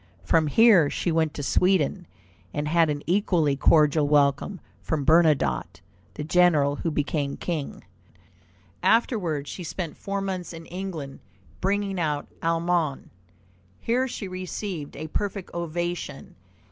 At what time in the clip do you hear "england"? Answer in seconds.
10.65-11.19